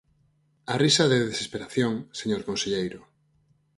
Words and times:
A 0.73 0.75
risa 0.83 1.05
de 1.11 1.19
desesperación, 1.29 1.93
señor 2.19 2.41
conselleiro. 2.49 2.99